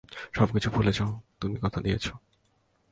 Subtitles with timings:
[0.33, 2.11] সবকিছু ভুলে যাও, তুমি কথা দিয়েছো।